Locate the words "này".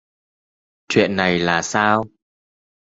1.15-1.39